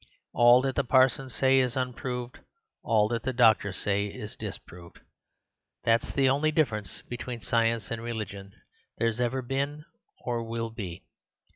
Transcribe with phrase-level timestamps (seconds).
[0.33, 2.39] All that the parsons say is unproved.
[2.81, 4.99] All that the doctors say is disproved.
[5.83, 8.53] That's the only difference between science and religion
[8.97, 9.85] there's ever been,
[10.25, 11.03] or will be.